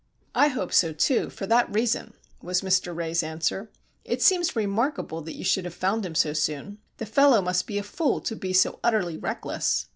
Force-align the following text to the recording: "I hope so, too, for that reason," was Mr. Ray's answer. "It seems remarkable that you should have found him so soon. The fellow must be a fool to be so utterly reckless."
"I 0.33 0.47
hope 0.47 0.73
so, 0.73 0.93
too, 0.93 1.29
for 1.29 1.45
that 1.45 1.71
reason," 1.71 2.15
was 2.41 2.63
Mr. 2.63 2.91
Ray's 2.95 3.21
answer. 3.21 3.69
"It 4.03 4.23
seems 4.23 4.55
remarkable 4.55 5.21
that 5.21 5.35
you 5.37 5.43
should 5.43 5.63
have 5.65 5.75
found 5.75 6.07
him 6.07 6.15
so 6.15 6.33
soon. 6.33 6.79
The 6.97 7.05
fellow 7.05 7.39
must 7.39 7.67
be 7.67 7.77
a 7.77 7.83
fool 7.83 8.19
to 8.21 8.35
be 8.35 8.51
so 8.51 8.79
utterly 8.83 9.15
reckless." 9.15 9.85